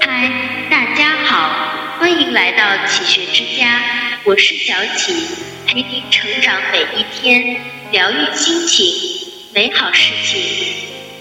[0.00, 0.32] 嗨，
[0.68, 3.80] 大家好，欢迎来到启学之家，
[4.24, 5.14] 我是小启，
[5.68, 7.60] 陪您成长每一天，
[7.92, 8.92] 疗愈心情，
[9.54, 10.42] 美好事情。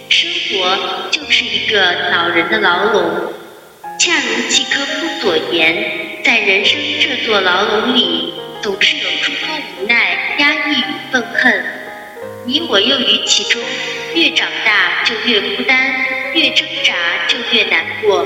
[0.09, 3.34] 生活就是一个恼人的牢笼，
[4.00, 11.63] 恰如契诃夫所言，在人生这座牢笼里，总是有诸多无奈、压抑与愤恨，
[12.47, 13.61] 你我又于其中，
[14.16, 15.93] 越长大就越孤单，
[16.34, 16.93] 越挣扎
[17.27, 18.26] 就越难过。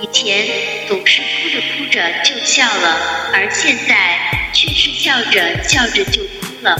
[0.00, 0.44] 以前
[0.88, 4.18] 总是哭着哭着就笑了，而现在
[4.52, 6.76] 却是笑着笑着就哭了。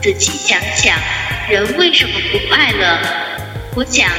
[0.00, 0.98] 仔细想想，
[1.50, 2.98] 人为什么不快乐？
[3.74, 4.10] 我想，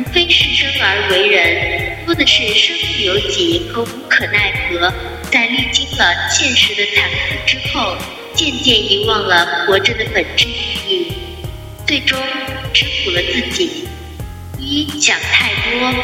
[0.00, 4.92] 无非是生而为人，多的是身不由己和无可奈何。
[5.30, 7.96] 在历经了现实的残酷之后，
[8.34, 11.12] 渐渐遗忘了活着的本质意义，
[11.86, 12.18] 最终
[12.72, 13.87] 只苦了自己。
[14.70, 15.94] 一想太多。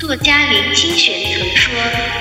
[0.00, 1.72] 作家林清玄曾说：“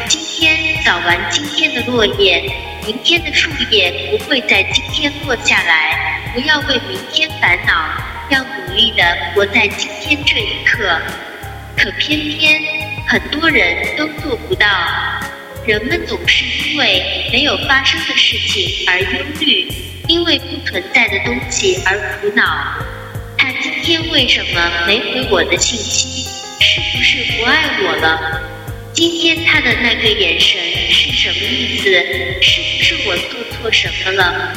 [0.07, 2.43] 今天扫完今天的落叶，
[2.85, 6.31] 明天的树叶不会在今天落下来。
[6.31, 7.91] 不要为明天烦恼，
[8.29, 11.01] 要努力的活在今天这一刻。
[11.75, 12.61] 可偏偏
[13.07, 14.67] 很多人都做不到。
[15.65, 19.73] 人们总是因为没有发生的事情而忧虑，
[20.07, 22.75] 因为不存在的东西而苦恼。
[23.85, 26.23] 今天为什么没回我的信息？”
[26.63, 28.41] 是不是不爱我了？
[28.93, 30.57] 今天他的那个眼神
[30.89, 31.89] 是什么意思？
[32.41, 34.53] 是不是我做错什么了？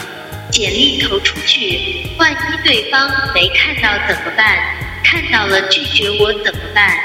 [0.53, 4.59] 简历投出去，万一对方没看到怎么办？
[5.03, 6.97] 看到了拒绝我怎么办？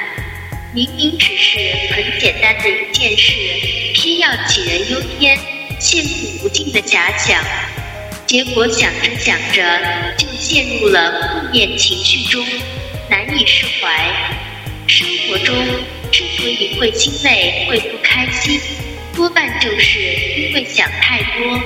[0.76, 1.58] 明明只是
[1.92, 3.34] 很简单的一件事，
[3.96, 5.36] 偏要杞人忧天，
[5.80, 7.44] 羡慕无尽的假想，
[8.32, 9.62] 结果想着想着
[10.18, 12.42] 就陷入了负面情绪中，
[13.10, 14.10] 难以释怀。
[14.88, 15.54] 生活中
[16.14, 18.58] 之所以会心累、会不开心，
[19.14, 20.00] 多半就是
[20.38, 21.60] 因为想太多，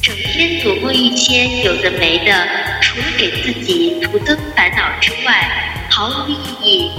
[0.00, 2.48] 整天琢磨一些有的没的，
[2.80, 5.50] 除了给自己徒增烦恼之外，
[5.90, 6.90] 毫无意义。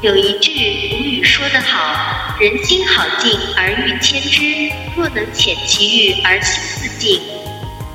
[0.00, 7.20] 有一句古语说得好：“人心好静而欲牵之，若能遣其欲而心自静。”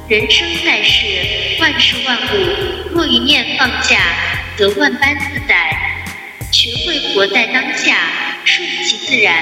[0.10, 1.06] 人生在世，
[1.62, 4.14] 万事万物，若一念放下，
[4.58, 5.72] 则万般自在。
[6.52, 7.98] 学会活在当下，
[8.44, 9.34] 顺其自然，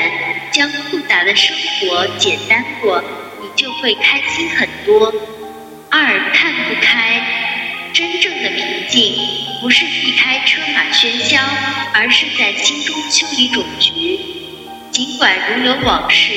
[0.52, 3.04] 将复杂的生活简单过，
[3.42, 5.12] 你就会开心很多。
[5.90, 9.16] 二看不开，真正的平静
[9.62, 11.40] 不是避开车马喧嚣，
[11.92, 14.20] 而是在心中修理种局。
[14.92, 16.32] 尽管如有往事，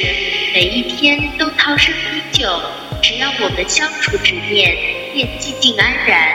[0.55, 2.49] 每一天都涛声依旧，
[3.07, 4.75] 只要我们消除执念，
[5.13, 6.27] 便寂静安然。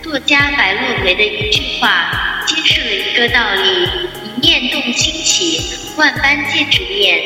[0.00, 2.44] 作家白落梅的一句话。
[2.46, 3.88] 揭示了一个道理：
[4.24, 5.60] 一念动心起，
[5.96, 7.18] 万般皆执念。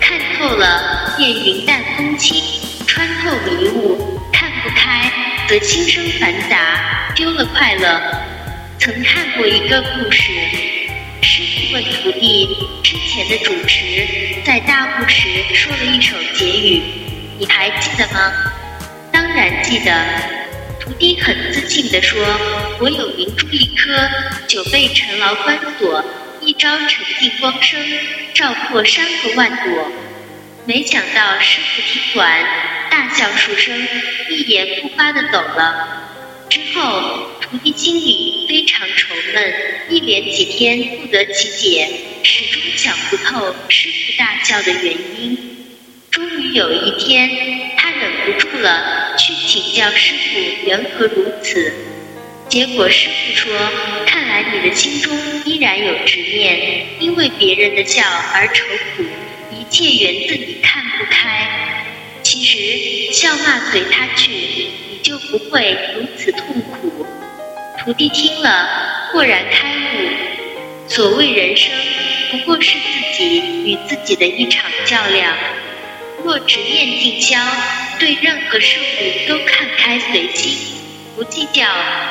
[0.00, 2.42] 看透了，便云淡风轻；
[2.86, 5.12] 穿透迷雾，看不开，
[5.46, 8.00] 则心生繁杂，丢了快乐。
[8.78, 10.32] 曾看过一个故事，
[11.20, 12.48] 师傅问徒弟：
[12.82, 14.08] 之前的主持
[14.46, 16.82] 在大雾时说了一首结语，
[17.42, 18.32] 你还记得吗？
[19.10, 19.92] 当然记得。
[20.78, 22.24] 徒弟很自信地说
[22.78, 24.08] ：“我有明珠一颗，
[24.46, 26.04] 久被尘劳关锁，
[26.40, 27.84] 一朝沉尽光生，
[28.32, 29.90] 照破山河万朵。”
[30.66, 32.44] 没想到师傅听完，
[32.88, 33.76] 大笑数声，
[34.28, 36.04] 一言不发地走了。
[36.48, 39.54] 之后，徒弟心里非常愁闷，
[39.88, 41.88] 一连几天不得其解，
[42.22, 45.51] 始终想不透师傅大笑的原因。
[46.12, 47.30] 终于有一天，
[47.78, 51.72] 他忍不住了，去请教师傅缘何如此。
[52.50, 53.50] 结果师傅说
[54.04, 55.10] ：“看来你的心中
[55.46, 58.02] 依然有执念，因为别人的笑
[58.34, 58.62] 而愁
[58.94, 59.04] 苦，
[59.50, 61.48] 一切源自你看不开。
[62.22, 64.30] 其实笑骂随他去，
[64.90, 67.06] 你就不会如此痛苦。”
[67.82, 71.72] 徒弟听了，豁然开悟：所谓人生，
[72.32, 75.34] 不过是自己与自己的一场较量。
[76.24, 77.36] 若执念尽消，
[77.98, 80.56] 对任何事物都看开随心，
[81.16, 81.64] 不计较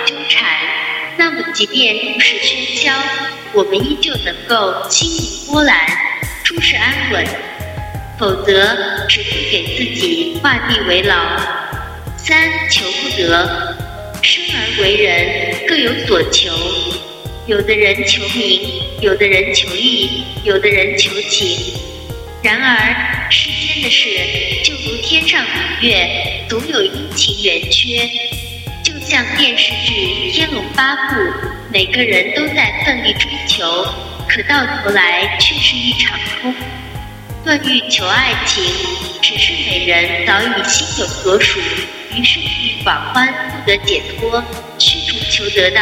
[0.05, 0.43] 纠缠，
[1.17, 2.93] 那么即便入世喧嚣，
[3.53, 5.09] 我们依旧能够心
[5.47, 5.75] 无波澜，
[6.43, 7.25] 诸事安稳。
[8.19, 11.15] 否则，只会给自己画地为牢。
[12.17, 13.75] 三求不得，
[14.21, 16.51] 生而为人各有所求，
[17.47, 21.90] 有的人求名，有的人求利，有的人求情。
[22.43, 24.09] 然而，世间的事
[24.63, 25.45] 就如天上
[25.79, 28.09] 明月，总有阴晴圆缺。
[28.83, 31.21] 就像电视剧《天龙八部》，
[31.71, 33.85] 每个人都在奋力追求，
[34.27, 36.51] 可到头来却是一场空。
[37.45, 38.63] 段誉求爱情，
[39.21, 41.59] 只是美人早已心有所属，
[42.15, 44.43] 于是郁郁寡欢，不得解脱，
[44.79, 45.81] 虚图求得到，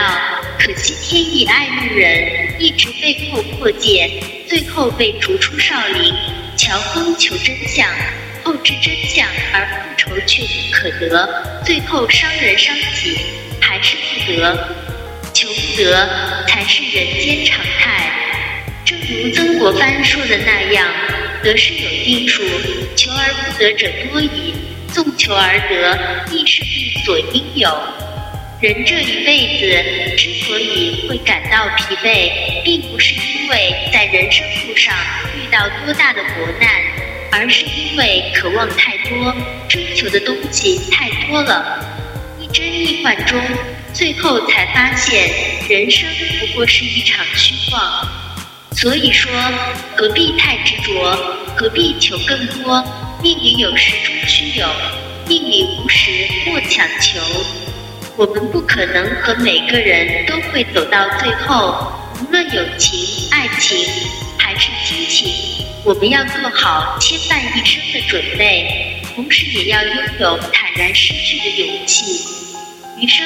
[0.60, 6.14] 可惜天意爱慕人，一直被迫破戒，最后被逐出少林。
[6.60, 7.88] 乔峰求真相，
[8.44, 13.18] 后知真相而复仇却不可得，最后伤人伤己，
[13.62, 14.76] 还是不得。
[15.34, 18.12] 求不得，才是人间常态。
[18.84, 20.86] 正如曾国藩说的那样。
[21.42, 22.44] 得失有定数，
[22.98, 24.54] 求而不得者多矣；
[24.94, 27.70] 纵求而得，亦是必所应有。
[28.60, 34.94] 人这一辈子之所以会感到疲惫，并不是因为在人生路上
[35.36, 36.70] 遇到多大的磨难，
[37.32, 39.36] 而是因为渴望太多，
[39.68, 41.84] 追求的东西太多了。
[42.40, 43.42] 一真一幻中，
[43.94, 45.30] 最后才发现，
[45.68, 46.08] 人生
[46.40, 48.08] 不过是一场虚妄。
[48.72, 49.32] 所以说，
[49.98, 51.16] 何必太执着？
[51.56, 52.84] 何必求更多？
[53.22, 54.68] 命里有时终须有，
[55.28, 56.10] 命里无时
[56.46, 57.20] 莫强求。
[58.16, 61.92] 我们不可能和每个人都会走到最后，
[62.30, 63.76] 无论友情、爱情
[64.38, 72.24] 还是亲情，我们要做好牵绊一生的准备，同时也要拥有坦然失去的勇气。
[73.00, 73.26] 余生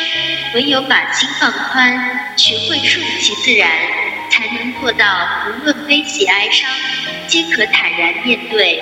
[0.53, 3.69] 唯有把心放宽，学会顺其自然。
[4.31, 6.69] 才能做到，无论悲喜哀伤，
[7.27, 8.81] 皆可坦然面对。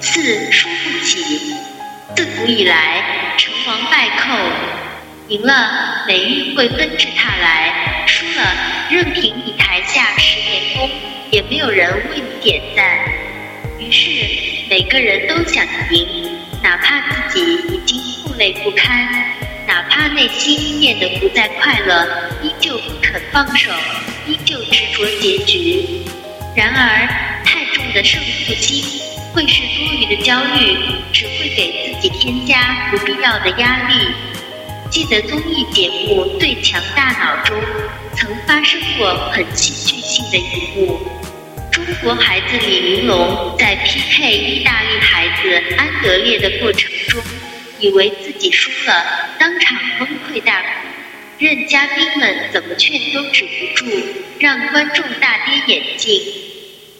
[0.00, 1.54] 四输不起。
[2.16, 4.38] 自古以来，成王败寇，
[5.28, 8.56] 赢了美运会纷至沓来，输了
[8.94, 10.88] 任凭你台下十年功，
[11.32, 12.96] 也没有人为你点赞。
[13.76, 14.08] 于是，
[14.70, 16.30] 每个人都想赢，
[16.62, 19.04] 哪怕自己已经负累不堪，
[19.66, 22.06] 哪怕内心变得不再快乐，
[22.40, 23.72] 依旧不肯放手。
[24.28, 26.04] 依旧执着结局，
[26.54, 28.80] 然而太重的胜负心
[29.32, 30.76] 会是多余的焦虑，
[31.12, 34.06] 只会给自己添加不必要的压力。
[34.88, 37.56] 记得综艺节目《最强大脑》中
[38.24, 40.98] 曾发生过很戏剧性的一幕：
[41.70, 47.22] 中国孩子李云龙在 PK 意大利孩子安德烈的过程中，
[47.80, 50.68] 以为自己输了，当场崩溃大哭。
[51.38, 53.84] 任嘉宾们怎么劝都止不住，
[54.38, 56.22] 让观众大跌眼镜。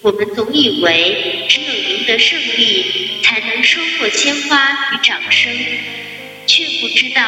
[0.03, 5.51] 我们总以为只有赢得胜利，才能收获鲜花与掌声，
[6.47, 7.23] 却不知道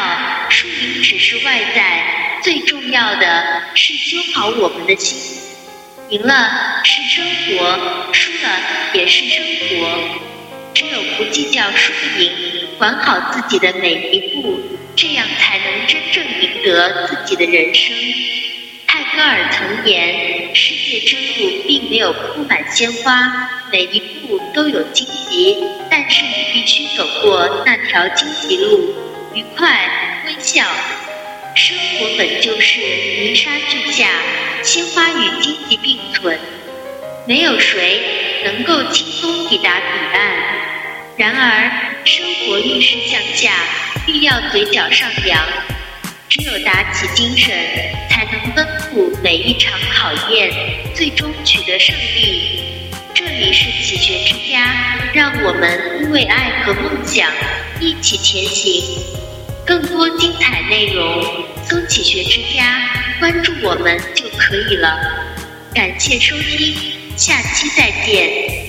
[0.50, 5.42] 输赢只是外在，最重要的是修好我们的心。
[6.10, 7.24] 赢了是生
[7.58, 8.60] 活，输了
[8.94, 9.98] 也是生活。
[10.74, 12.30] 只有不计较输赢，
[12.78, 14.60] 管好自己的每一步，
[14.94, 17.96] 这样才能真正赢得自己的人生。
[18.86, 25.56] 泰戈尔曾言：“世界之路并没有铺满鲜花，每一步都有荆棘，
[25.90, 28.94] 但是你必须走过那条荆棘路，
[29.36, 29.68] 愉快
[30.24, 30.64] 微笑。
[31.54, 34.08] 生活本就是泥沙俱下，
[34.62, 36.38] 鲜花与荆棘并存，
[37.26, 38.00] 没有谁
[38.46, 40.32] 能够轻松抵达彼岸。”
[41.18, 41.70] 然而，
[42.06, 43.52] 生活遇事向下，
[44.06, 45.46] 必要嘴角上扬。
[46.30, 47.54] 只有打起精神，
[48.08, 50.50] 才能奔赴每一场考验，
[50.94, 52.62] 最终取得胜利。
[53.14, 57.30] 这里是启学之家，让我们因为爱和梦想
[57.80, 58.82] 一起前行。
[59.66, 64.96] 更多精彩内容，搜“起学之家”，关注我们就可以了。
[65.74, 68.65] 感谢收听，下期再见。